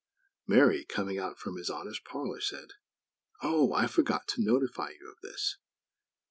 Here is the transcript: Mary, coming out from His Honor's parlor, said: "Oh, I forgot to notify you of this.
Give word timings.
Mary, 0.47 0.83
coming 0.83 1.19
out 1.19 1.37
from 1.37 1.57
His 1.57 1.69
Honor's 1.69 1.99
parlor, 1.99 2.41
said: 2.41 2.69
"Oh, 3.43 3.71
I 3.71 3.85
forgot 3.85 4.27
to 4.29 4.41
notify 4.41 4.89
you 4.99 5.07
of 5.11 5.21
this. 5.21 5.57